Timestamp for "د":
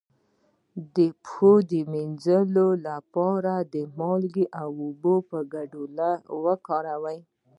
0.95-0.97, 1.71-1.73, 3.73-3.75